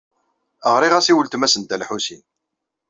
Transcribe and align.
Ɣriɣ-as 0.75 1.07
i 1.11 1.13
weltma-s 1.15 1.55
n 1.57 1.61
Dda 1.63 1.75
Lḥusin. 1.81 2.23